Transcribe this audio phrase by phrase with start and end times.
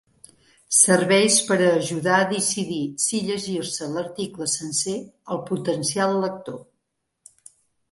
[0.77, 4.97] Serveis per a ajudar a decidir si llegir-se l'article sencer
[5.37, 6.61] al potencial lector.